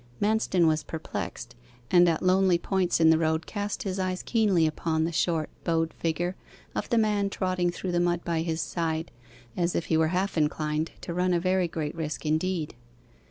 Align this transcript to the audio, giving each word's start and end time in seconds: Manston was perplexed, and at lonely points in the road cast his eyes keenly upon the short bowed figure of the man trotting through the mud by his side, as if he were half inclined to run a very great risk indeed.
Manston 0.19 0.65
was 0.65 0.81
perplexed, 0.83 1.53
and 1.91 2.09
at 2.09 2.23
lonely 2.23 2.57
points 2.57 2.99
in 2.99 3.11
the 3.11 3.19
road 3.19 3.45
cast 3.45 3.83
his 3.83 3.99
eyes 3.99 4.23
keenly 4.23 4.65
upon 4.65 5.03
the 5.03 5.11
short 5.11 5.47
bowed 5.63 5.93
figure 5.93 6.35
of 6.73 6.89
the 6.89 6.97
man 6.97 7.29
trotting 7.29 7.69
through 7.69 7.91
the 7.91 7.99
mud 7.99 8.23
by 8.25 8.41
his 8.41 8.61
side, 8.63 9.11
as 9.55 9.75
if 9.75 9.85
he 9.93 9.97
were 9.97 10.07
half 10.07 10.39
inclined 10.39 10.89
to 11.01 11.13
run 11.13 11.33
a 11.33 11.39
very 11.39 11.67
great 11.67 11.93
risk 11.93 12.25
indeed. 12.25 12.73